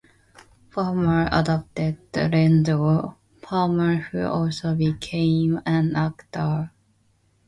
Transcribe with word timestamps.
Palmer 0.71 1.29
adopted 1.31 1.95
Renzo 2.15 3.17
Palmer 3.43 3.97
who 3.97 4.23
also 4.25 4.73
became 4.73 5.61
an 5.63 5.95
actor. 5.95 6.71